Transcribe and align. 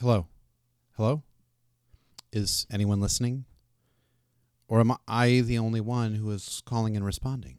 Hello? 0.00 0.28
Hello? 0.96 1.22
Is 2.32 2.66
anyone 2.72 3.02
listening? 3.02 3.44
Or 4.66 4.80
am 4.80 4.94
I 5.06 5.42
the 5.42 5.58
only 5.58 5.82
one 5.82 6.14
who 6.14 6.30
is 6.30 6.62
calling 6.64 6.96
and 6.96 7.04
responding? 7.04 7.58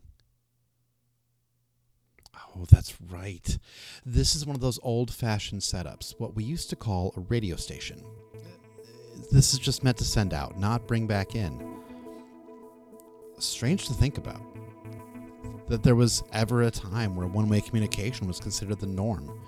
Oh, 2.35 2.65
that's 2.67 2.99
right. 3.11 3.59
This 4.03 4.33
is 4.33 4.43
one 4.43 4.55
of 4.55 4.61
those 4.61 4.79
old 4.81 5.13
fashioned 5.13 5.61
setups, 5.61 6.15
what 6.17 6.35
we 6.35 6.43
used 6.43 6.71
to 6.71 6.75
call 6.75 7.13
a 7.15 7.19
radio 7.19 7.57
station. 7.57 8.03
This 9.31 9.53
is 9.53 9.59
just 9.59 9.83
meant 9.83 9.97
to 9.97 10.03
send 10.03 10.33
out, 10.33 10.57
not 10.57 10.87
bring 10.87 11.05
back 11.05 11.35
in. 11.35 11.79
Strange 13.37 13.85
to 13.85 13.93
think 13.93 14.17
about. 14.17 14.41
That 15.67 15.83
there 15.83 15.93
was 15.93 16.23
ever 16.33 16.63
a 16.63 16.71
time 16.71 17.15
where 17.15 17.27
one 17.27 17.49
way 17.49 17.61
communication 17.61 18.25
was 18.25 18.39
considered 18.39 18.79
the 18.79 18.87
norm, 18.87 19.39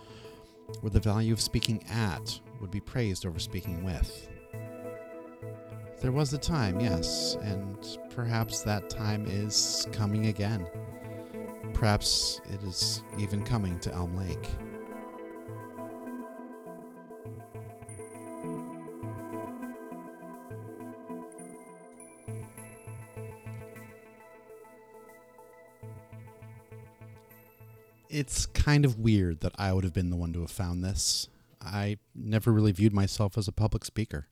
where 0.82 0.92
the 0.92 1.00
value 1.00 1.34
of 1.34 1.42
speaking 1.42 1.84
at 1.90 2.40
would 2.64 2.72
be 2.72 2.80
praised 2.80 3.26
over 3.26 3.40
speaking 3.40 3.84
with. 3.84 4.30
There 6.00 6.14
was 6.14 6.32
a 6.32 6.38
time, 6.38 6.80
yes, 6.80 7.36
and 7.42 7.78
perhaps 8.16 8.62
that 8.62 8.90
time 8.90 9.26
is 9.28 9.86
coming 9.92 10.28
again. 10.28 10.66
Perhaps 11.74 12.40
it 12.54 12.64
is 12.64 13.04
even 13.20 13.44
coming 13.44 13.80
to 13.82 13.94
Elm 13.94 14.16
Lake. 14.16 14.48
It's 28.10 28.46
kind 28.46 28.86
of 28.86 29.00
weird 29.00 29.42
that 29.42 29.52
I 29.58 29.74
would 29.74 29.84
have 29.84 29.94
been 29.94 30.12
the 30.12 30.16
one 30.16 30.32
to 30.32 30.42
have 30.42 30.52
found 30.52 30.82
this. 30.82 31.28
I 31.64 31.98
never 32.14 32.52
really 32.52 32.72
viewed 32.72 32.94
myself 32.94 33.38
as 33.38 33.48
a 33.48 33.54
public 33.54 33.86
speaker. 33.86 34.28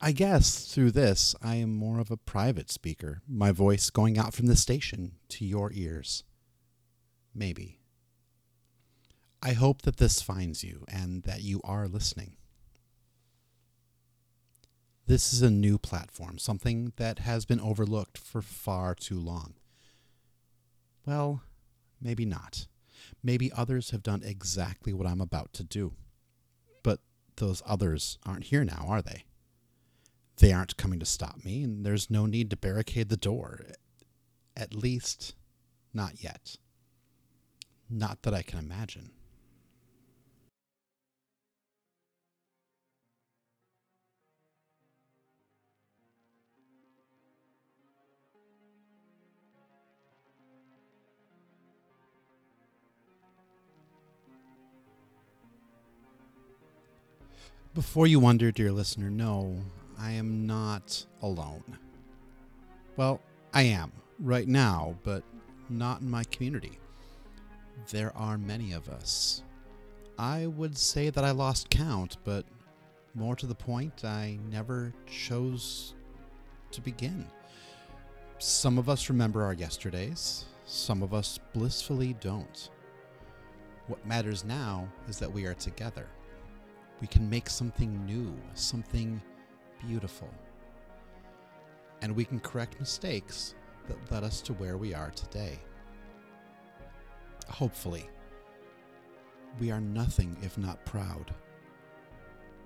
I 0.00 0.12
guess 0.12 0.66
through 0.66 0.90
this, 0.90 1.34
I 1.42 1.56
am 1.56 1.74
more 1.74 2.00
of 2.00 2.10
a 2.10 2.18
private 2.18 2.70
speaker, 2.70 3.22
my 3.26 3.50
voice 3.50 3.88
going 3.88 4.18
out 4.18 4.34
from 4.34 4.46
the 4.46 4.56
station 4.56 5.12
to 5.30 5.44
your 5.44 5.72
ears. 5.72 6.22
Maybe. 7.34 7.80
I 9.42 9.52
hope 9.52 9.82
that 9.82 9.96
this 9.96 10.20
finds 10.20 10.62
you 10.62 10.84
and 10.88 11.22
that 11.22 11.42
you 11.42 11.60
are 11.64 11.88
listening. 11.88 12.36
This 15.06 15.32
is 15.32 15.40
a 15.40 15.50
new 15.50 15.78
platform, 15.78 16.38
something 16.38 16.92
that 16.96 17.20
has 17.20 17.44
been 17.44 17.60
overlooked 17.60 18.18
for 18.18 18.42
far 18.42 18.94
too 18.94 19.18
long. 19.18 19.54
Well, 21.06 21.42
maybe 22.00 22.24
not. 22.24 22.66
Maybe 23.22 23.52
others 23.52 23.90
have 23.90 24.02
done 24.02 24.22
exactly 24.22 24.92
what 24.92 25.06
I'm 25.06 25.20
about 25.20 25.52
to 25.54 25.64
do. 25.64 25.92
But 26.82 27.00
those 27.36 27.62
others 27.66 28.18
aren't 28.24 28.44
here 28.44 28.64
now, 28.64 28.86
are 28.88 29.02
they? 29.02 29.24
They 30.38 30.52
aren't 30.52 30.76
coming 30.76 30.98
to 31.00 31.06
stop 31.06 31.44
me, 31.44 31.62
and 31.62 31.84
there's 31.84 32.10
no 32.10 32.26
need 32.26 32.50
to 32.50 32.56
barricade 32.56 33.08
the 33.08 33.16
door. 33.16 33.60
At 34.56 34.74
least, 34.74 35.34
not 35.94 36.22
yet. 36.22 36.56
Not 37.88 38.22
that 38.22 38.34
I 38.34 38.42
can 38.42 38.58
imagine. 38.58 39.12
Before 57.76 58.06
you 58.06 58.18
wonder, 58.20 58.50
dear 58.50 58.72
listener, 58.72 59.10
no, 59.10 59.54
I 59.98 60.12
am 60.12 60.46
not 60.46 61.04
alone. 61.20 61.76
Well, 62.96 63.20
I 63.52 63.64
am 63.64 63.92
right 64.18 64.48
now, 64.48 64.96
but 65.02 65.22
not 65.68 66.00
in 66.00 66.08
my 66.08 66.24
community. 66.24 66.78
There 67.90 68.16
are 68.16 68.38
many 68.38 68.72
of 68.72 68.88
us. 68.88 69.42
I 70.18 70.46
would 70.46 70.78
say 70.78 71.10
that 71.10 71.22
I 71.22 71.32
lost 71.32 71.68
count, 71.68 72.16
but 72.24 72.46
more 73.14 73.36
to 73.36 73.46
the 73.46 73.54
point, 73.54 74.06
I 74.06 74.38
never 74.50 74.94
chose 75.06 75.92
to 76.70 76.80
begin. 76.80 77.26
Some 78.38 78.78
of 78.78 78.88
us 78.88 79.10
remember 79.10 79.44
our 79.44 79.52
yesterdays, 79.52 80.46
some 80.64 81.02
of 81.02 81.12
us 81.12 81.38
blissfully 81.52 82.14
don't. 82.20 82.70
What 83.86 84.06
matters 84.06 84.46
now 84.46 84.88
is 85.10 85.18
that 85.18 85.30
we 85.30 85.44
are 85.44 85.52
together. 85.52 86.06
We 87.00 87.06
can 87.06 87.28
make 87.28 87.50
something 87.50 88.04
new, 88.06 88.34
something 88.54 89.20
beautiful. 89.86 90.30
And 92.02 92.14
we 92.14 92.24
can 92.24 92.40
correct 92.40 92.80
mistakes 92.80 93.54
that 93.86 94.10
led 94.10 94.24
us 94.24 94.40
to 94.42 94.52
where 94.54 94.76
we 94.76 94.94
are 94.94 95.10
today. 95.10 95.58
Hopefully, 97.48 98.08
we 99.60 99.70
are 99.70 99.80
nothing 99.80 100.36
if 100.42 100.58
not 100.58 100.84
proud. 100.84 101.34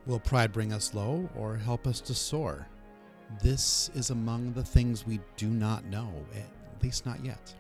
Will 0.07 0.21
pride 0.21 0.53
bring 0.53 0.73
us 0.73 0.95
low 0.95 1.29
or 1.37 1.57
help 1.57 1.87
us 1.87 2.01
to 2.03 2.15
soar? 2.15 2.67
This 3.43 3.91
is 3.95 4.11
among 4.11 4.53
the 4.53 4.65
things 4.65 5.07
we 5.07 5.21
do 5.37 5.49
not 5.49 5.85
know, 5.85 6.11
at 6.35 6.83
least 6.83 7.07
not 7.07 7.25
yet. 7.25 7.55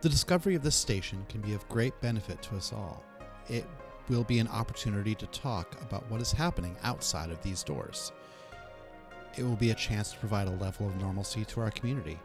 The 0.00 0.08
discovery 0.08 0.54
of 0.54 0.62
this 0.62 0.74
station 0.74 1.24
can 1.28 1.40
be 1.40 1.54
of 1.54 1.68
great 1.68 1.98
benefit 2.00 2.42
to 2.42 2.56
us 2.56 2.72
all. 2.72 3.04
It 3.48 3.66
will 4.08 4.24
be 4.24 4.38
an 4.38 4.48
opportunity 4.48 5.14
to 5.14 5.26
talk 5.26 5.80
about 5.82 6.08
what 6.10 6.20
is 6.20 6.32
happening 6.32 6.76
outside 6.82 7.30
of 7.30 7.42
these 7.42 7.62
doors. 7.62 8.12
It 9.36 9.42
will 9.42 9.56
be 9.56 9.70
a 9.70 9.74
chance 9.74 10.12
to 10.12 10.18
provide 10.18 10.48
a 10.48 10.52
level 10.52 10.86
of 10.86 11.00
normalcy 11.00 11.44
to 11.46 11.60
our 11.60 11.70
community. 11.70 12.18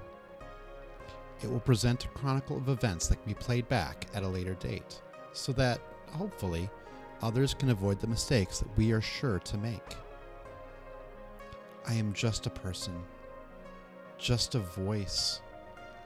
It 1.42 1.50
will 1.50 1.60
present 1.60 2.06
a 2.06 2.10
chronicle 2.10 2.58
of 2.58 2.70
events 2.70 3.08
that 3.08 3.18
can 3.18 3.34
be 3.34 3.40
played 3.40 3.68
back 3.68 4.08
at 4.14 4.24
a 4.24 4.28
later 4.28 4.54
date, 4.56 5.02
so 5.34 5.52
that, 5.54 5.82
hopefully, 6.12 6.70
others 7.22 7.54
can 7.54 7.70
avoid 7.70 8.00
the 8.00 8.08
mistakes 8.08 8.60
that 8.60 8.78
we 8.78 8.92
are 8.92 9.02
sure 9.02 9.40
to 9.40 9.58
make. 9.58 9.96
I 11.88 11.96
am 11.96 12.14
just 12.14 12.46
a 12.46 12.52
person, 12.52 12.94
just 14.18 14.54
a 14.54 14.60
voice 14.60 15.42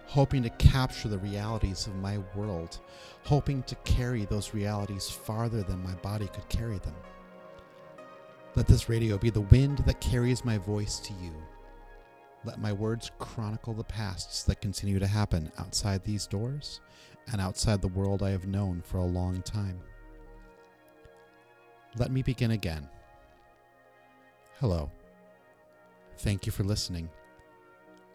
hoping 0.08 0.44
to 0.44 0.50
capture 0.52 1.08
the 1.08 1.18
realities 1.18 1.88
of 1.88 1.96
my 1.96 2.20
world, 2.36 2.80
hoping 3.24 3.64
to 3.64 3.76
carry 3.84 4.26
those 4.26 4.54
realities 4.54 5.10
farther 5.10 5.64
than 5.64 5.84
my 5.84 5.94
body 5.96 6.28
could 6.28 6.48
carry 6.50 6.78
them. 6.80 6.96
Let 8.56 8.68
this 8.68 8.88
radio 8.88 9.18
be 9.18 9.30
the 9.30 9.42
wind 9.42 9.80
that 9.80 10.00
carries 10.00 10.46
my 10.46 10.58
voice 10.58 11.00
to 11.00 11.14
you. 11.22 11.34
Let 12.46 12.62
my 12.62 12.72
words 12.72 13.12
chronicle 13.20 13.74
the 13.74 13.84
pasts 13.84 14.44
that 14.44 14.62
continue 14.62 15.00
to 15.00 15.08
happen 15.08 15.52
outside 15.58 16.04
these 16.04 16.28
doors 16.28 16.80
and 17.32 17.42
outside 17.42 17.82
the 17.82 17.88
world 17.88 18.22
I 18.22 18.30
have 18.30 18.48
known 18.48 18.82
for 18.86 19.00
a 19.00 19.06
long 19.06 19.42
time. 19.42 19.82
Let 21.98 22.12
me 22.12 22.22
begin 22.22 22.52
again. 22.52 22.88
Hello. 24.60 24.92
Thank 26.20 26.46
you 26.46 26.52
for 26.52 26.64
listening. 26.64 27.10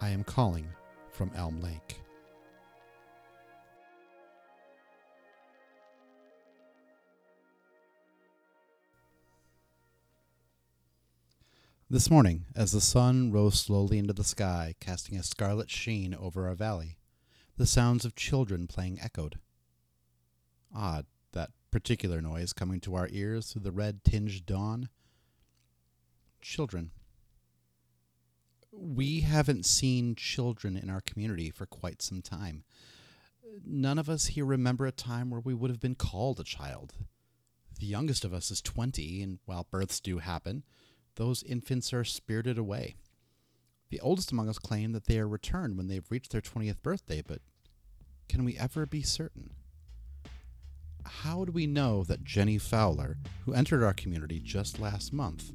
I 0.01 0.11
am 0.11 0.25
calling 0.25 0.69
from 1.21 1.31
Elm 1.37 1.61
Lake. 1.61 2.01
This 11.91 12.11
morning, 12.11 12.47
as 12.57 12.73
the 12.73 12.81
sun 12.81 13.31
rose 13.33 13.61
slowly 13.61 13.99
into 13.99 14.15
the 14.15 14.25
sky, 14.25 14.75
casting 14.81 15.19
a 15.19 15.23
scarlet 15.23 15.69
sheen 15.71 16.15
over 16.15 16.49
our 16.49 16.55
valley, 16.55 16.97
the 17.59 17.67
sounds 17.67 18.07
of 18.07 18.15
children 18.15 18.67
playing 18.67 18.99
echoed. 18.99 19.39
Odd, 20.75 21.05
that 21.33 21.51
particular 21.71 22.23
noise 22.23 22.55
coming 22.55 22.81
to 22.81 22.95
our 22.95 23.11
ears 23.13 23.53
through 23.53 23.65
the 23.65 23.73
red 23.73 24.05
tinged 24.05 24.47
dawn. 24.47 24.89
Children 26.41 26.93
we 28.81 29.21
haven't 29.21 29.67
seen 29.67 30.15
children 30.15 30.77
in 30.77 30.89
our 30.89 31.03
community 31.03 31.51
for 31.51 31.67
quite 31.67 32.01
some 32.01 32.23
time. 32.23 32.65
None 33.65 33.99
of 33.99 34.09
us 34.09 34.27
here 34.27 34.45
remember 34.47 34.87
a 34.87 34.93
time 34.93 35.31
where 35.31 35.41
we 35.41 35.53
would 35.53 35.71
have 35.71 35.81
been 35.81 35.95
called 35.95 36.41
a 36.41 36.45
child. 36.45 36.95
The 37.79 37.87
youngest 37.87 38.25
of 38.25 38.33
us 38.33 38.51
is 38.51 38.63
20, 38.63 39.23
and 39.23 39.39
while 39.45 39.67
births 39.71 40.01
do 40.01 40.19
happen, 40.19 40.65
those 41.17 41.43
infants 41.43 41.93
are 41.93 42.05
spirited 42.05 42.57
away. 42.57 42.97
The 43.91 44.01
oldest 44.01 44.33
among 44.33 44.49
us 44.49 44.59
claim 44.59 44.93
that 44.93 45.07
they 45.07 45.19
are 45.19 45.29
returned 45.29 45.77
when 45.77 45.89
they've 45.89 46.11
reached 46.11 46.33
their 46.33 46.41
20th 46.41 46.81
birthday, 46.83 47.23
but 47.27 47.41
can 48.29 48.45
we 48.45 48.57
ever 48.57 48.87
be 48.87 49.03
certain? 49.03 49.51
How 51.05 51.45
do 51.45 51.53
we 51.53 51.67
know 51.67 52.05
that 52.05 52.25
Jenny 52.25 52.57
Fowler, 52.57 53.19
who 53.45 53.53
entered 53.53 53.83
our 53.83 53.95
community 53.95 54.39
just 54.41 54.79
last 54.79 55.13
month, 55.13 55.53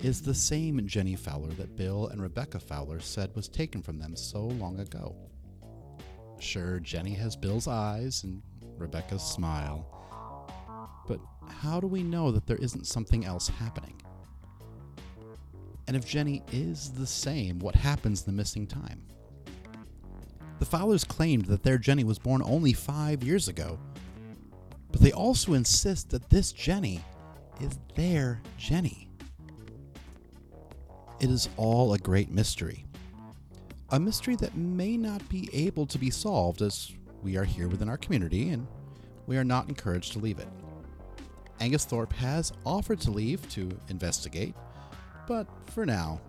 is 0.00 0.20
the 0.22 0.34
same 0.34 0.86
Jenny 0.86 1.16
Fowler 1.16 1.52
that 1.54 1.76
Bill 1.76 2.08
and 2.08 2.22
Rebecca 2.22 2.58
Fowler 2.60 3.00
said 3.00 3.34
was 3.34 3.48
taken 3.48 3.82
from 3.82 3.98
them 3.98 4.16
so 4.16 4.40
long 4.40 4.80
ago. 4.80 5.14
Sure, 6.38 6.80
Jenny 6.80 7.14
has 7.14 7.36
Bill's 7.36 7.66
eyes 7.66 8.24
and 8.24 8.42
Rebecca's 8.76 9.22
smile. 9.22 9.86
But 11.06 11.20
how 11.48 11.80
do 11.80 11.86
we 11.86 12.02
know 12.02 12.30
that 12.30 12.46
there 12.46 12.56
isn't 12.56 12.86
something 12.86 13.24
else 13.24 13.48
happening? 13.48 14.00
And 15.86 15.96
if 15.96 16.06
Jenny 16.06 16.42
is 16.52 16.90
the 16.90 17.06
same, 17.06 17.58
what 17.60 17.74
happens 17.74 18.22
the 18.22 18.32
missing 18.32 18.66
time? 18.66 19.02
The 20.58 20.64
Fowlers 20.64 21.04
claimed 21.04 21.44
that 21.46 21.62
their 21.62 21.78
Jenny 21.78 22.02
was 22.02 22.18
born 22.18 22.42
only 22.44 22.72
five 22.72 23.22
years 23.22 23.48
ago, 23.48 23.78
but 24.90 25.00
they 25.00 25.12
also 25.12 25.52
insist 25.52 26.10
that 26.10 26.28
this 26.30 26.52
Jenny 26.52 27.00
is 27.60 27.78
their 27.94 28.40
Jenny. 28.56 29.05
It 31.18 31.30
is 31.30 31.48
all 31.56 31.94
a 31.94 31.98
great 31.98 32.30
mystery. 32.30 32.84
A 33.90 33.98
mystery 33.98 34.36
that 34.36 34.54
may 34.54 34.98
not 34.98 35.26
be 35.30 35.48
able 35.52 35.86
to 35.86 35.98
be 35.98 36.10
solved 36.10 36.60
as 36.60 36.92
we 37.22 37.38
are 37.38 37.44
here 37.44 37.68
within 37.68 37.88
our 37.88 37.96
community 37.96 38.50
and 38.50 38.66
we 39.26 39.38
are 39.38 39.44
not 39.44 39.68
encouraged 39.68 40.12
to 40.12 40.18
leave 40.18 40.38
it. 40.38 40.48
Angus 41.58 41.86
Thorpe 41.86 42.12
has 42.12 42.52
offered 42.66 43.00
to 43.00 43.10
leave 43.10 43.48
to 43.50 43.70
investigate, 43.88 44.54
but 45.26 45.46
for 45.66 45.86
now, 45.86 46.20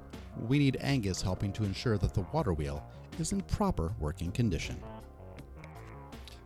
we 0.48 0.58
need 0.58 0.78
Angus 0.80 1.22
helping 1.22 1.52
to 1.54 1.66
ensure 1.66 1.98
that 1.98 2.14
the 2.14 2.26
water 2.32 2.54
wheel 2.54 2.86
is 3.20 3.34
in 3.34 3.42
proper 3.42 3.94
working 4.00 4.32
condition. 4.32 4.82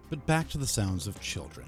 But 0.09 0.25
back 0.25 0.49
to 0.49 0.57
the 0.57 0.65
sounds 0.65 1.05
of 1.05 1.21
children. 1.21 1.67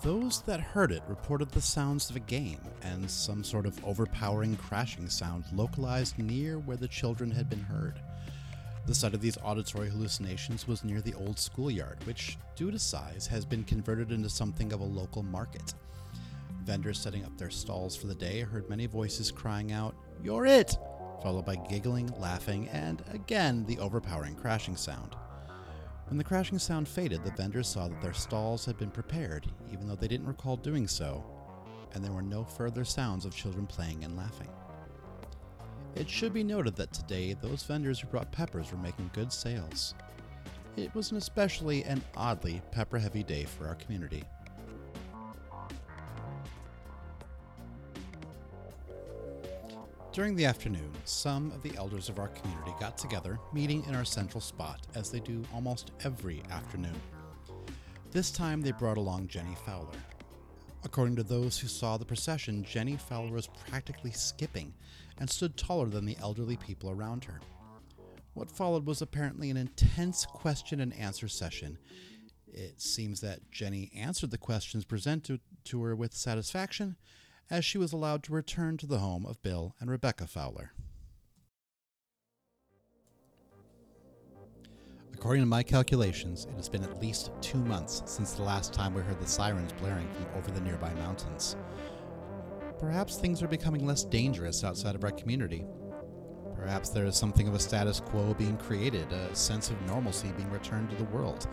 Those 0.00 0.42
that 0.42 0.60
heard 0.60 0.92
it 0.92 1.02
reported 1.08 1.50
the 1.50 1.60
sounds 1.60 2.08
of 2.08 2.14
a 2.14 2.20
game 2.20 2.60
and 2.82 3.10
some 3.10 3.42
sort 3.42 3.66
of 3.66 3.84
overpowering 3.84 4.56
crashing 4.56 5.08
sound 5.08 5.44
localized 5.52 6.18
near 6.18 6.60
where 6.60 6.76
the 6.76 6.86
children 6.86 7.32
had 7.32 7.50
been 7.50 7.60
heard. 7.60 8.00
The 8.86 8.94
site 8.94 9.14
of 9.14 9.20
these 9.20 9.36
auditory 9.42 9.90
hallucinations 9.90 10.68
was 10.68 10.84
near 10.84 11.00
the 11.00 11.14
old 11.14 11.36
schoolyard, 11.38 11.98
which, 12.04 12.38
due 12.54 12.70
to 12.70 12.78
size, 12.78 13.26
has 13.26 13.44
been 13.44 13.64
converted 13.64 14.12
into 14.12 14.30
something 14.30 14.72
of 14.72 14.80
a 14.80 14.84
local 14.84 15.24
market. 15.24 15.74
Vendors 16.62 17.00
setting 17.00 17.24
up 17.24 17.36
their 17.36 17.50
stalls 17.50 17.96
for 17.96 18.06
the 18.06 18.14
day 18.14 18.40
heard 18.42 18.70
many 18.70 18.86
voices 18.86 19.32
crying 19.32 19.72
out, 19.72 19.96
You're 20.22 20.46
it! 20.46 20.78
followed 21.24 21.44
by 21.44 21.56
giggling, 21.56 22.06
laughing, 22.18 22.68
and 22.68 23.02
again 23.12 23.66
the 23.66 23.80
overpowering 23.80 24.36
crashing 24.36 24.76
sound. 24.76 25.16
When 26.08 26.16
the 26.16 26.24
crashing 26.24 26.58
sound 26.58 26.88
faded, 26.88 27.22
the 27.22 27.32
vendors 27.32 27.68
saw 27.68 27.86
that 27.86 28.00
their 28.00 28.14
stalls 28.14 28.64
had 28.64 28.78
been 28.78 28.90
prepared, 28.90 29.46
even 29.70 29.86
though 29.86 29.94
they 29.94 30.08
didn't 30.08 30.26
recall 30.26 30.56
doing 30.56 30.88
so, 30.88 31.22
and 31.92 32.02
there 32.02 32.12
were 32.12 32.22
no 32.22 32.44
further 32.44 32.82
sounds 32.82 33.26
of 33.26 33.34
children 33.34 33.66
playing 33.66 34.04
and 34.04 34.16
laughing. 34.16 34.48
It 35.94 36.08
should 36.08 36.32
be 36.32 36.42
noted 36.42 36.76
that 36.76 36.94
today 36.94 37.34
those 37.34 37.62
vendors 37.62 38.00
who 38.00 38.08
brought 38.08 38.32
peppers 38.32 38.72
were 38.72 38.78
making 38.78 39.10
good 39.12 39.30
sales. 39.30 39.94
It 40.78 40.94
was 40.94 41.10
an 41.10 41.18
especially 41.18 41.84
and 41.84 42.00
oddly 42.16 42.62
pepper 42.70 42.98
heavy 42.98 43.22
day 43.22 43.44
for 43.44 43.66
our 43.66 43.74
community. 43.74 44.24
During 50.18 50.34
the 50.34 50.46
afternoon, 50.46 50.90
some 51.04 51.52
of 51.52 51.62
the 51.62 51.76
elders 51.76 52.08
of 52.08 52.18
our 52.18 52.26
community 52.26 52.72
got 52.80 52.98
together, 52.98 53.38
meeting 53.52 53.84
in 53.84 53.94
our 53.94 54.04
central 54.04 54.40
spot, 54.40 54.84
as 54.96 55.12
they 55.12 55.20
do 55.20 55.44
almost 55.54 55.92
every 56.02 56.42
afternoon. 56.50 57.00
This 58.10 58.32
time 58.32 58.60
they 58.60 58.72
brought 58.72 58.96
along 58.96 59.28
Jenny 59.28 59.56
Fowler. 59.64 59.94
According 60.82 61.14
to 61.14 61.22
those 61.22 61.56
who 61.56 61.68
saw 61.68 61.96
the 61.96 62.04
procession, 62.04 62.64
Jenny 62.64 62.96
Fowler 62.96 63.30
was 63.30 63.46
practically 63.68 64.10
skipping 64.10 64.74
and 65.18 65.30
stood 65.30 65.56
taller 65.56 65.86
than 65.86 66.04
the 66.04 66.18
elderly 66.20 66.56
people 66.56 66.90
around 66.90 67.22
her. 67.22 67.38
What 68.34 68.50
followed 68.50 68.86
was 68.86 69.00
apparently 69.00 69.50
an 69.50 69.56
intense 69.56 70.26
question 70.26 70.80
and 70.80 70.92
answer 70.94 71.28
session. 71.28 71.78
It 72.48 72.82
seems 72.82 73.20
that 73.20 73.52
Jenny 73.52 73.92
answered 73.94 74.32
the 74.32 74.36
questions 74.36 74.84
presented 74.84 75.38
to 75.66 75.80
her 75.84 75.94
with 75.94 76.12
satisfaction 76.12 76.96
as 77.50 77.64
she 77.64 77.78
was 77.78 77.92
allowed 77.92 78.22
to 78.24 78.32
return 78.32 78.76
to 78.76 78.86
the 78.86 78.98
home 78.98 79.24
of 79.26 79.42
Bill 79.42 79.74
and 79.80 79.90
Rebecca 79.90 80.26
Fowler. 80.26 80.72
According 85.14 85.42
to 85.42 85.46
my 85.46 85.64
calculations, 85.64 86.46
it 86.48 86.54
has 86.54 86.68
been 86.68 86.84
at 86.84 87.00
least 87.00 87.32
two 87.40 87.58
months 87.58 88.02
since 88.06 88.32
the 88.32 88.42
last 88.42 88.72
time 88.72 88.94
we 88.94 89.02
heard 89.02 89.20
the 89.20 89.26
sirens 89.26 89.72
blaring 89.80 90.08
from 90.12 90.26
over 90.36 90.50
the 90.52 90.60
nearby 90.60 90.94
mountains. 90.94 91.56
Perhaps 92.78 93.16
things 93.16 93.42
are 93.42 93.48
becoming 93.48 93.84
less 93.84 94.04
dangerous 94.04 94.62
outside 94.62 94.94
of 94.94 95.02
our 95.02 95.10
community. 95.10 95.66
Perhaps 96.58 96.90
there 96.90 97.06
is 97.06 97.16
something 97.16 97.48
of 97.48 97.54
a 97.54 97.58
status 97.58 98.00
quo 98.00 98.34
being 98.34 98.56
created, 98.56 99.10
a 99.12 99.34
sense 99.34 99.70
of 99.70 99.80
normalcy 99.82 100.32
being 100.36 100.50
returned 100.50 100.90
to 100.90 100.96
the 100.96 101.04
world, 101.04 101.46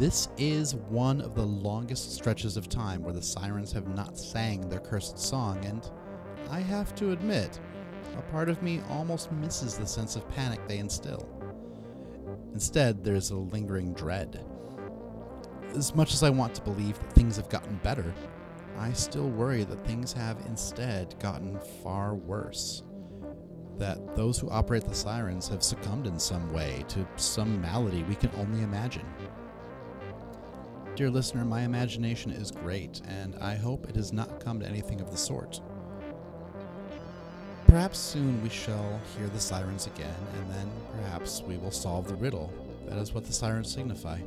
this 0.00 0.28
is 0.38 0.74
one 0.74 1.20
of 1.20 1.34
the 1.34 1.44
longest 1.44 2.14
stretches 2.14 2.56
of 2.56 2.70
time 2.70 3.02
where 3.02 3.12
the 3.12 3.20
sirens 3.20 3.70
have 3.72 3.86
not 3.86 4.16
sang 4.16 4.66
their 4.66 4.80
cursed 4.80 5.18
song, 5.18 5.62
and 5.66 5.90
I 6.50 6.60
have 6.60 6.94
to 6.94 7.12
admit, 7.12 7.60
a 8.16 8.22
part 8.22 8.48
of 8.48 8.62
me 8.62 8.80
almost 8.88 9.30
misses 9.30 9.76
the 9.76 9.86
sense 9.86 10.16
of 10.16 10.26
panic 10.30 10.66
they 10.66 10.78
instill. 10.78 11.28
Instead, 12.54 13.04
there's 13.04 13.30
a 13.30 13.36
lingering 13.36 13.92
dread. 13.92 14.42
As 15.74 15.94
much 15.94 16.14
as 16.14 16.22
I 16.22 16.30
want 16.30 16.54
to 16.54 16.62
believe 16.62 16.98
that 16.98 17.12
things 17.12 17.36
have 17.36 17.50
gotten 17.50 17.78
better, 17.82 18.14
I 18.78 18.94
still 18.94 19.28
worry 19.28 19.64
that 19.64 19.86
things 19.86 20.14
have 20.14 20.38
instead 20.46 21.14
gotten 21.18 21.60
far 21.82 22.14
worse. 22.14 22.84
That 23.80 24.14
those 24.14 24.38
who 24.38 24.50
operate 24.50 24.84
the 24.84 24.94
sirens 24.94 25.48
have 25.48 25.62
succumbed 25.62 26.06
in 26.06 26.18
some 26.18 26.52
way 26.52 26.84
to 26.88 27.06
some 27.16 27.62
malady 27.62 28.02
we 28.02 28.14
can 28.14 28.30
only 28.36 28.62
imagine. 28.62 29.06
Dear 30.96 31.08
listener, 31.08 31.46
my 31.46 31.62
imagination 31.62 32.30
is 32.30 32.50
great, 32.50 33.00
and 33.08 33.34
I 33.40 33.54
hope 33.54 33.88
it 33.88 33.96
has 33.96 34.12
not 34.12 34.38
come 34.38 34.60
to 34.60 34.66
anything 34.66 35.00
of 35.00 35.10
the 35.10 35.16
sort. 35.16 35.62
Perhaps 37.68 37.98
soon 37.98 38.42
we 38.42 38.50
shall 38.50 39.00
hear 39.16 39.28
the 39.28 39.40
sirens 39.40 39.86
again, 39.86 40.26
and 40.34 40.50
then 40.50 40.70
perhaps 40.92 41.40
we 41.40 41.56
will 41.56 41.70
solve 41.70 42.06
the 42.06 42.16
riddle. 42.16 42.52
That 42.86 42.98
is 42.98 43.14
what 43.14 43.24
the 43.24 43.32
sirens 43.32 43.72
signify. 43.72 44.18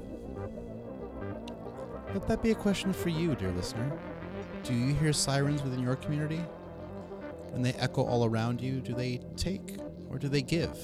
Let 2.12 2.28
that 2.28 2.42
be 2.42 2.50
a 2.50 2.56
question 2.56 2.92
for 2.92 3.10
you, 3.10 3.36
dear 3.36 3.52
listener. 3.52 3.92
Do 4.64 4.74
you 4.74 4.96
hear 4.96 5.14
sirens 5.14 5.62
within 5.62 5.80
your 5.80 5.98
community? 5.98 6.42
When 7.54 7.62
they 7.62 7.74
echo 7.74 8.04
all 8.04 8.26
around 8.26 8.62
you, 8.62 8.82
do 8.82 8.96
they 8.96 9.22
take 9.38 9.78
or 10.10 10.18
do 10.18 10.28
they 10.28 10.42
give? 10.42 10.76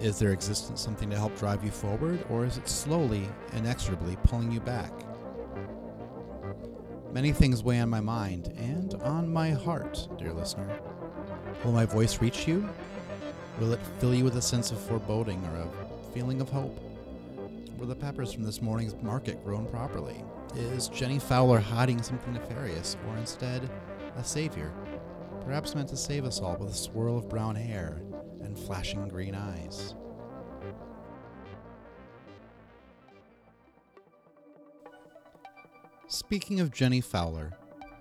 Is 0.00 0.18
their 0.18 0.32
existence 0.32 0.80
something 0.80 1.08
to 1.10 1.16
help 1.16 1.38
drive 1.38 1.62
you 1.62 1.70
forward, 1.70 2.24
or 2.28 2.44
is 2.44 2.56
it 2.56 2.68
slowly, 2.68 3.28
inexorably 3.52 4.16
pulling 4.24 4.50
you 4.50 4.58
back? 4.58 4.92
Many 7.12 7.30
things 7.30 7.62
weigh 7.62 7.78
on 7.78 7.88
my 7.90 8.00
mind 8.00 8.52
and 8.58 8.94
on 9.02 9.32
my 9.32 9.50
heart, 9.50 10.08
dear 10.18 10.32
listener. 10.32 10.68
Will 11.64 11.70
my 11.70 11.86
voice 11.86 12.20
reach 12.20 12.48
you? 12.48 12.68
Will 13.60 13.72
it 13.72 13.80
fill 14.00 14.14
you 14.14 14.24
with 14.24 14.36
a 14.36 14.42
sense 14.42 14.72
of 14.72 14.80
foreboding 14.80 15.40
or 15.44 15.58
a 15.58 16.12
feeling 16.12 16.40
of 16.40 16.48
hope? 16.48 16.76
Were 17.78 17.86
the 17.86 17.94
peppers 17.94 18.32
from 18.32 18.42
this 18.42 18.60
morning's 18.60 19.00
market 19.00 19.44
grown 19.44 19.66
properly? 19.66 20.24
Is 20.56 20.88
Jenny 20.88 21.20
Fowler 21.20 21.60
hiding 21.60 22.02
something 22.02 22.32
nefarious, 22.32 22.96
or 23.08 23.16
instead, 23.16 23.70
a 24.16 24.24
savior? 24.24 24.72
Perhaps 25.44 25.74
meant 25.74 25.88
to 25.88 25.96
save 25.96 26.24
us 26.24 26.40
all 26.40 26.56
with 26.56 26.70
a 26.70 26.76
swirl 26.76 27.18
of 27.18 27.28
brown 27.28 27.54
hair 27.54 28.02
and 28.40 28.58
flashing 28.58 29.08
green 29.08 29.34
eyes. 29.34 29.94
Speaking 36.08 36.60
of 36.60 36.72
Jenny 36.72 37.00
Fowler, 37.00 37.52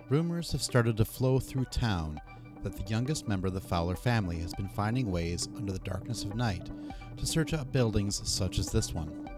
rumors 0.10 0.52
have 0.52 0.62
started 0.62 0.98
to 0.98 1.06
flow 1.06 1.40
through 1.40 1.66
town 1.66 2.20
that 2.64 2.76
the 2.76 2.90
youngest 2.90 3.28
member 3.28 3.48
of 3.48 3.54
the 3.54 3.62
Fowler 3.62 3.96
family 3.96 4.38
has 4.40 4.54
been 4.54 4.68
finding 4.70 5.10
ways 5.10 5.48
under 5.56 5.72
the 5.72 5.80
darkness 5.80 6.24
of 6.24 6.36
night 6.36 6.70
to 7.18 7.26
search 7.26 7.54
out 7.54 7.72
buildings 7.72 8.22
such 8.30 8.60
as 8.60 8.72
this 8.72 8.94
one. 8.94 9.30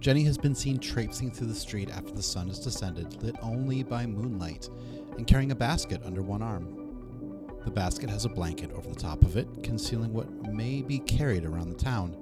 Jenny 0.00 0.24
has 0.24 0.36
been 0.36 0.54
seen 0.54 0.78
traipsing 0.78 1.30
through 1.30 1.46
the 1.46 1.54
street 1.54 1.90
after 1.90 2.12
the 2.12 2.22
sun 2.22 2.48
has 2.48 2.60
descended, 2.60 3.22
lit 3.22 3.36
only 3.42 3.82
by 3.82 4.06
moonlight, 4.06 4.68
and 5.16 5.26
carrying 5.26 5.52
a 5.52 5.56
basket 5.56 6.00
under 6.04 6.22
one 6.22 6.42
arm. 6.42 6.86
The 7.64 7.70
basket 7.70 8.08
has 8.10 8.24
a 8.24 8.28
blanket 8.28 8.70
over 8.72 8.88
the 8.88 8.94
top 8.94 9.22
of 9.22 9.36
it, 9.36 9.48
concealing 9.62 10.12
what 10.12 10.30
may 10.52 10.82
be 10.82 11.00
carried 11.00 11.44
around 11.44 11.70
the 11.70 11.76
town. 11.76 12.16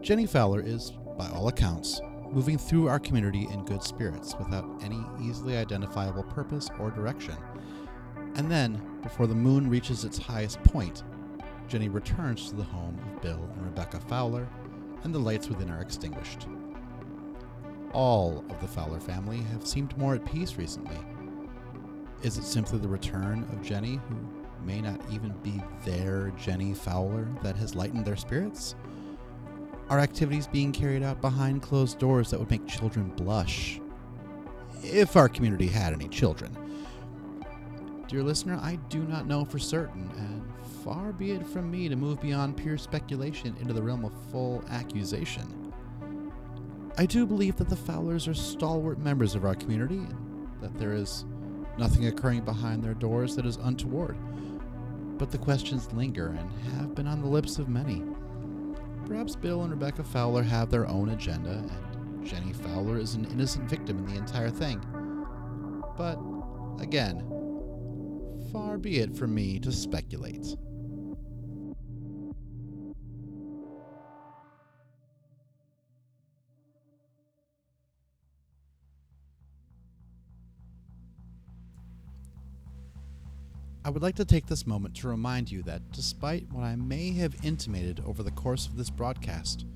Jenny 0.00 0.26
Fowler 0.26 0.60
is, 0.60 0.92
by 1.16 1.28
all 1.28 1.48
accounts, 1.48 2.00
moving 2.32 2.58
through 2.58 2.88
our 2.88 2.98
community 2.98 3.46
in 3.52 3.64
good 3.64 3.82
spirits 3.82 4.34
without 4.38 4.66
any 4.82 5.00
easily 5.20 5.56
identifiable 5.56 6.24
purpose 6.24 6.68
or 6.80 6.90
direction. 6.90 7.36
And 8.34 8.50
then, 8.50 8.80
before 9.02 9.26
the 9.26 9.34
moon 9.34 9.68
reaches 9.68 10.04
its 10.04 10.18
highest 10.18 10.62
point, 10.64 11.04
Jenny 11.68 11.88
returns 11.88 12.48
to 12.48 12.56
the 12.56 12.64
home 12.64 12.98
of 13.06 13.22
Bill 13.22 13.48
and 13.54 13.64
Rebecca 13.64 14.00
Fowler, 14.00 14.48
and 15.04 15.14
the 15.14 15.18
lights 15.18 15.48
within 15.48 15.70
are 15.70 15.80
extinguished. 15.80 16.46
All 17.92 18.44
of 18.48 18.60
the 18.60 18.66
Fowler 18.66 19.00
family 19.00 19.38
have 19.52 19.66
seemed 19.66 19.96
more 19.98 20.14
at 20.14 20.24
peace 20.24 20.56
recently, 20.56 20.96
is 22.22 22.38
it 22.38 22.44
simply 22.44 22.78
the 22.78 22.88
return 22.88 23.44
of 23.52 23.62
Jenny, 23.62 24.00
who 24.08 24.16
may 24.64 24.80
not 24.80 25.00
even 25.10 25.32
be 25.42 25.62
their 25.84 26.30
Jenny 26.38 26.74
Fowler, 26.74 27.28
that 27.42 27.56
has 27.56 27.74
lightened 27.74 28.04
their 28.04 28.16
spirits? 28.16 28.74
Are 29.88 29.98
activities 29.98 30.46
being 30.46 30.72
carried 30.72 31.02
out 31.02 31.20
behind 31.20 31.62
closed 31.62 31.98
doors 31.98 32.30
that 32.30 32.38
would 32.40 32.50
make 32.50 32.66
children 32.66 33.10
blush? 33.16 33.80
if 34.82 35.16
our 35.16 35.28
community 35.28 35.66
had 35.66 35.92
any 35.92 36.08
children. 36.08 36.56
Dear 38.08 38.22
listener, 38.22 38.58
I 38.60 38.76
do 38.88 39.02
not 39.04 39.26
know 39.26 39.44
for 39.44 39.58
certain, 39.58 40.10
and 40.18 40.44
far 40.84 41.12
be 41.12 41.30
it 41.32 41.46
from 41.46 41.70
me 41.70 41.88
to 41.88 41.96
move 41.96 42.20
beyond 42.20 42.56
pure 42.56 42.76
speculation 42.76 43.56
into 43.60 43.72
the 43.72 43.82
realm 43.82 44.04
of 44.04 44.12
full 44.30 44.62
accusation. 44.68 45.72
I 46.98 47.06
do 47.06 47.24
believe 47.24 47.56
that 47.56 47.70
the 47.70 47.76
Fowlers 47.76 48.28
are 48.28 48.34
stalwart 48.34 48.98
members 48.98 49.34
of 49.34 49.44
our 49.44 49.54
community, 49.54 49.96
and 49.96 50.48
that 50.60 50.76
there 50.78 50.92
is 50.92 51.24
nothing 51.78 52.06
occurring 52.06 52.44
behind 52.44 52.82
their 52.82 52.94
doors 52.94 53.36
that 53.36 53.46
is 53.46 53.56
untoward. 53.56 54.16
But 55.18 55.30
the 55.30 55.38
questions 55.38 55.92
linger 55.92 56.36
and 56.38 56.50
have 56.74 56.94
been 56.94 57.06
on 57.06 57.20
the 57.20 57.28
lips 57.28 57.58
of 57.58 57.68
many. 57.68 58.02
Perhaps 59.06 59.36
Bill 59.36 59.62
and 59.62 59.70
Rebecca 59.70 60.02
Fowler 60.02 60.42
have 60.42 60.70
their 60.70 60.88
own 60.88 61.10
agenda, 61.10 61.50
and 61.50 62.26
Jenny 62.26 62.52
Fowler 62.52 62.98
is 62.98 63.14
an 63.14 63.24
innocent 63.26 63.68
victim 63.68 63.98
in 63.98 64.06
the 64.06 64.16
entire 64.16 64.50
thing. 64.50 64.80
But, 65.96 66.18
again, 66.80 67.24
far 68.52 68.78
be 68.78 68.98
it 68.98 69.16
from 69.16 69.34
me 69.34 69.58
to 69.60 69.72
speculate. 69.72 70.56
I 83.84 83.90
would 83.90 84.02
like 84.02 84.14
to 84.16 84.24
take 84.24 84.46
this 84.46 84.64
moment 84.64 84.94
to 84.96 85.08
remind 85.08 85.50
you 85.50 85.64
that 85.64 85.82
despite 85.90 86.46
what 86.52 86.62
I 86.62 86.76
may 86.76 87.10
have 87.14 87.34
intimated 87.42 88.00
over 88.06 88.22
the 88.22 88.30
course 88.30 88.68
of 88.68 88.76
this 88.76 88.90
broadcast, 88.90 89.66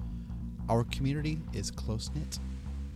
our 0.69 0.85
community 0.85 1.41
is 1.53 1.73
close 1.73 2.09
knit 2.15 2.39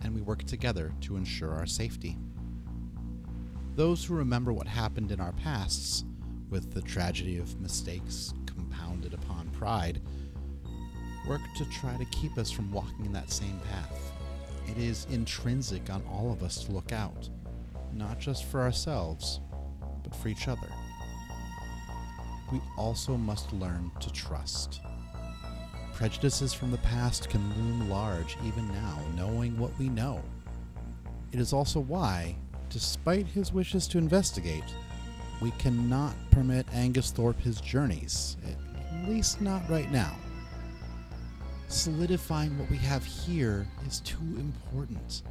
and 0.03 0.15
we 0.15 0.21
work 0.21 0.43
together 0.43 0.93
to 1.01 1.17
ensure 1.17 1.51
our 1.51 1.65
safety. 1.65 2.17
Those 3.75 4.05
who 4.05 4.15
remember 4.15 4.53
what 4.53 4.67
happened 4.67 5.11
in 5.11 5.19
our 5.19 5.33
pasts, 5.33 6.05
with 6.49 6.73
the 6.73 6.81
tragedy 6.81 7.37
of 7.39 7.59
mistakes 7.59 8.33
compounded 8.45 9.13
upon 9.13 9.49
pride, 9.49 10.01
work 11.27 11.41
to 11.57 11.65
try 11.65 11.97
to 11.97 12.05
keep 12.05 12.37
us 12.37 12.51
from 12.51 12.71
walking 12.71 13.05
in 13.05 13.11
that 13.11 13.31
same 13.31 13.59
path. 13.69 14.13
It 14.65 14.77
is 14.77 15.07
intrinsic 15.11 15.89
on 15.89 16.03
all 16.09 16.31
of 16.31 16.41
us 16.41 16.63
to 16.63 16.71
look 16.71 16.93
out, 16.93 17.29
not 17.91 18.17
just 18.17 18.45
for 18.45 18.61
ourselves, 18.61 19.41
but 20.03 20.15
for 20.15 20.29
each 20.29 20.47
other 20.47 20.69
we 22.51 22.61
also 22.77 23.17
must 23.17 23.53
learn 23.53 23.91
to 23.99 24.11
trust. 24.11 24.81
Prejudices 25.93 26.53
from 26.53 26.71
the 26.71 26.77
past 26.79 27.29
can 27.29 27.41
loom 27.55 27.89
large 27.89 28.37
even 28.45 28.67
now, 28.69 28.99
knowing 29.15 29.57
what 29.57 29.77
we 29.77 29.89
know. 29.89 30.21
It 31.31 31.39
is 31.39 31.53
also 31.53 31.79
why, 31.79 32.35
despite 32.69 33.27
his 33.27 33.53
wishes 33.53 33.87
to 33.89 33.97
investigate, 33.97 34.63
we 35.41 35.51
cannot 35.51 36.13
permit 36.31 36.65
Angus 36.73 37.11
Thorpe 37.11 37.39
his 37.39 37.61
journeys, 37.61 38.37
at 38.45 39.09
least 39.09 39.41
not 39.41 39.67
right 39.69 39.91
now. 39.91 40.15
Solidifying 41.67 42.57
what 42.59 42.69
we 42.69 42.77
have 42.77 43.03
here 43.05 43.65
is 43.87 44.01
too 44.01 44.17
important. 44.37 45.23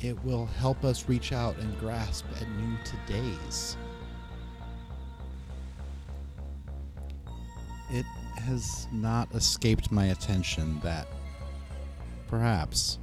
It 0.00 0.22
will 0.24 0.46
help 0.46 0.84
us 0.84 1.08
reach 1.08 1.32
out 1.32 1.56
and 1.58 1.78
grasp 1.78 2.26
at 2.40 2.48
new 2.50 2.76
todays. 2.84 3.76
It 7.94 8.06
has 8.34 8.88
not 8.90 9.32
escaped 9.34 9.92
my 9.92 10.06
attention 10.06 10.80
that 10.82 11.06
perhaps 12.26 12.98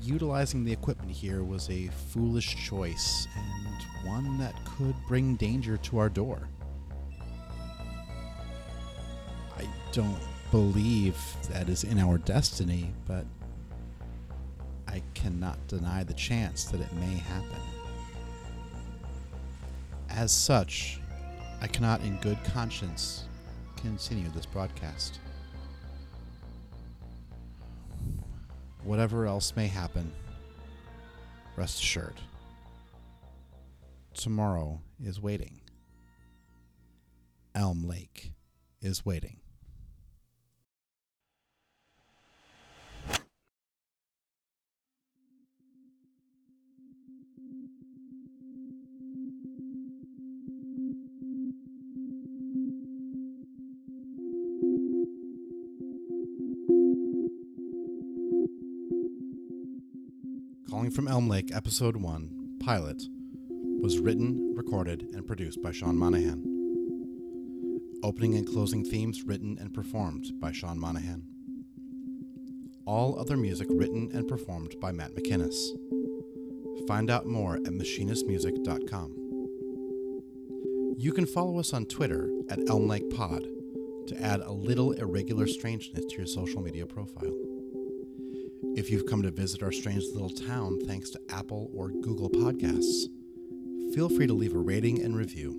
utilizing 0.00 0.64
the 0.64 0.72
equipment 0.72 1.10
here 1.10 1.42
was 1.44 1.68
a 1.68 1.88
foolish 1.88 2.56
choice 2.66 3.28
and 3.36 4.08
one 4.08 4.38
that 4.38 4.54
could 4.64 4.94
bring 5.06 5.36
danger 5.36 5.76
to 5.76 5.98
our 5.98 6.08
door. 6.08 6.48
I 9.58 9.68
don't 9.92 10.16
believe 10.50 11.20
that 11.50 11.68
is 11.68 11.84
in 11.84 11.98
our 11.98 12.16
destiny, 12.16 12.94
but 13.06 13.26
I 14.86 15.02
cannot 15.12 15.58
deny 15.68 16.04
the 16.04 16.14
chance 16.14 16.64
that 16.64 16.80
it 16.80 16.92
may 16.94 17.16
happen. 17.16 17.60
As 20.08 20.32
such, 20.32 21.00
I 21.60 21.66
cannot 21.66 22.00
in 22.00 22.16
good 22.18 22.42
conscience 22.44 23.27
continue 23.82 24.28
this 24.30 24.46
broadcast. 24.46 25.20
Whatever 28.84 29.26
else 29.26 29.54
may 29.56 29.66
happen, 29.66 30.12
rest 31.56 31.80
assured, 31.80 32.20
tomorrow 34.14 34.80
is 35.02 35.20
waiting. 35.20 35.60
Elm 37.54 37.86
Lake 37.86 38.32
is 38.80 39.04
waiting. 39.04 39.40
From 60.98 61.06
Elm 61.06 61.28
Lake, 61.28 61.54
Episode 61.54 61.94
1, 61.94 62.56
Pilot, 62.58 63.04
was 63.80 64.00
written, 64.00 64.52
recorded, 64.56 65.06
and 65.14 65.24
produced 65.24 65.62
by 65.62 65.70
Sean 65.70 65.96
Monaghan. 65.96 66.42
Opening 68.02 68.34
and 68.34 68.44
closing 68.44 68.84
themes 68.84 69.22
written 69.22 69.56
and 69.60 69.72
performed 69.72 70.32
by 70.40 70.50
Sean 70.50 70.76
Monaghan. 70.76 71.22
All 72.84 73.16
other 73.16 73.36
music 73.36 73.68
written 73.70 74.10
and 74.12 74.26
performed 74.26 74.74
by 74.80 74.90
Matt 74.90 75.14
MacInnes. 75.14 75.54
Find 76.88 77.12
out 77.12 77.26
more 77.26 77.54
at 77.54 77.62
machinnesmusic.com. 77.62 79.14
You 80.98 81.12
can 81.12 81.26
follow 81.26 81.60
us 81.60 81.72
on 81.72 81.86
Twitter 81.86 82.28
at 82.50 82.68
Elm 82.68 82.88
Lake 82.88 83.08
Pod 83.10 83.44
to 84.08 84.20
add 84.20 84.40
a 84.40 84.50
little 84.50 84.90
irregular 84.90 85.46
strangeness 85.46 86.06
to 86.06 86.16
your 86.16 86.26
social 86.26 86.60
media 86.60 86.86
profile. 86.86 87.47
If 88.78 88.90
you've 88.90 89.06
come 89.06 89.22
to 89.22 89.32
visit 89.32 89.60
our 89.64 89.72
strange 89.72 90.04
little 90.12 90.30
town 90.30 90.78
thanks 90.86 91.10
to 91.10 91.20
Apple 91.30 91.68
or 91.74 91.88
Google 91.88 92.30
Podcasts, 92.30 93.06
feel 93.92 94.08
free 94.08 94.28
to 94.28 94.32
leave 94.32 94.54
a 94.54 94.58
rating 94.58 95.02
and 95.02 95.16
review. 95.16 95.58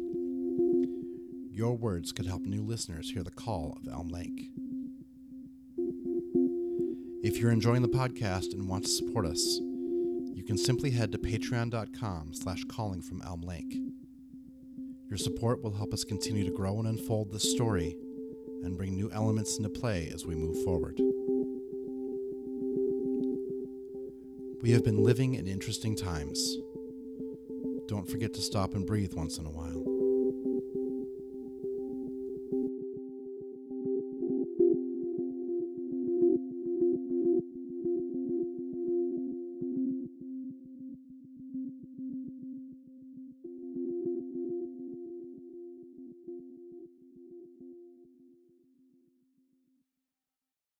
Your 1.51 1.75
words 1.75 2.13
could 2.13 2.27
help 2.27 2.43
new 2.43 2.63
listeners 2.63 3.11
hear 3.11 3.23
the 3.23 3.29
call 3.29 3.77
of 3.77 3.91
Elm 3.91 4.07
Lake. 4.07 4.51
If 7.21 7.39
you're 7.39 7.51
enjoying 7.51 7.81
the 7.81 7.89
podcast 7.89 8.53
and 8.53 8.69
want 8.69 8.85
to 8.85 8.89
support 8.89 9.25
us, 9.25 9.59
you 10.33 10.45
can 10.47 10.57
simply 10.57 10.91
head 10.91 11.11
to 11.11 11.17
patreon.com 11.17 12.33
slash 12.33 12.63
calling 12.69 13.01
from 13.01 13.21
Elm 13.23 13.41
Lake. 13.41 13.81
Your 15.09 15.17
support 15.17 15.61
will 15.61 15.73
help 15.73 15.93
us 15.93 16.05
continue 16.05 16.45
to 16.45 16.55
grow 16.55 16.79
and 16.79 16.87
unfold 16.87 17.33
this 17.33 17.51
story 17.51 17.97
and 18.63 18.77
bring 18.77 18.95
new 18.95 19.11
elements 19.11 19.57
into 19.57 19.67
play 19.67 20.09
as 20.13 20.25
we 20.25 20.35
move 20.35 20.63
forward. 20.63 20.97
We 24.61 24.71
have 24.71 24.83
been 24.83 25.01
living 25.01 25.35
in 25.35 25.47
interesting 25.47 25.95
times. 25.95 26.57
Don't 27.87 28.09
forget 28.09 28.33
to 28.33 28.41
stop 28.41 28.73
and 28.73 28.85
breathe 28.85 29.13
once 29.13 29.37
in 29.37 29.45
a 29.45 29.49
while. 29.49 29.98